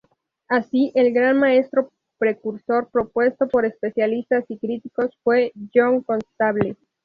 [0.47, 6.75] Así, el gran maestro precursor propuesto por especialistas y críticos fue John Constable.